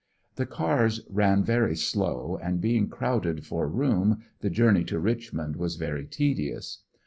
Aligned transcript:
The 0.33 0.47
cars 0.47 1.01
ran 1.11 1.43
very 1.43 1.75
slow, 1.75 2.39
and 2.41 2.59
being 2.59 2.89
crowded 2.89 3.45
for 3.45 3.67
room 3.67 4.23
the 4.39 4.49
journey 4.49 4.83
to 4.85 4.99
Kichmond 4.99 5.57
was 5.57 5.75
very 5.75 6.07
tedious. 6.07 6.79